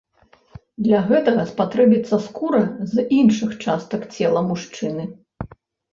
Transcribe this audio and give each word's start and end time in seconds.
Для 0.85 1.01
гэтага 1.11 1.43
спатрэбіцца 1.51 2.19
скура 2.25 2.63
з 2.95 3.07
іншых 3.19 3.53
частак 3.67 4.01
цела 4.19 4.39
мужчыны. 4.53 5.03